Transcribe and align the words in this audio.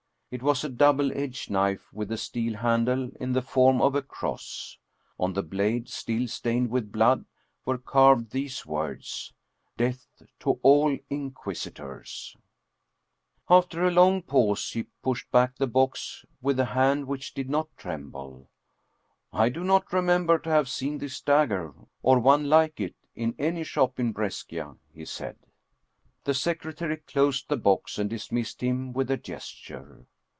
It 0.33 0.41
was 0.41 0.63
a 0.63 0.69
double 0.69 1.11
edged 1.11 1.49
knife 1.49 1.91
with 1.91 2.09
a 2.09 2.15
steel 2.15 2.55
handle 2.55 3.11
in 3.19 3.33
the 3.33 3.41
form 3.41 3.81
of 3.81 3.95
a 3.95 4.01
cross. 4.01 4.77
On 5.19 5.33
the 5.33 5.43
blade, 5.43 5.89
still 5.89 6.25
stained 6.29 6.69
with 6.69 6.89
blood, 6.89 7.25
were 7.65 7.77
carved 7.77 8.31
the 8.31 8.49
words:" 8.65 9.33
Death 9.77 10.07
to 10.39 10.51
all 10.63 10.97
Inquisitors!" 11.09 12.37
After 13.49 13.83
a 13.83 13.91
long 13.91 14.21
pause 14.21 14.69
he 14.71 14.83
pushed 15.03 15.29
back 15.31 15.57
the 15.57 15.67
box 15.67 16.23
w~; 16.41 16.57
a 16.61 16.65
hand 16.65 17.07
which 17.07 17.33
did 17.33 17.49
not 17.49 17.67
tremble." 17.75 18.47
I 19.33 19.49
do 19.49 19.65
not 19.65 19.91
remember 19.91 20.39
tc 20.39 20.47
ave 20.47 20.69
seen 20.69 20.97
this 20.99 21.19
dagger, 21.19 21.73
or 22.03 22.19
one 22.19 22.47
like 22.47 22.79
it, 22.79 22.95
in 23.17 23.35
any 23.37 23.65
shop 23.65 23.99
in 23.99 24.13
Bresc' 24.13 24.53
he 24.95 25.03
said. 25.03 25.35
The 26.23 26.33
secretary 26.33 26.95
closed 26.95 27.49
the 27.49 27.57
box 27.57 27.97
and 27.99 28.09
dismissed 28.09 28.61
him 28.63 28.93
with 28.93 29.11
a 29.11 29.17
gesture. 29.17 30.05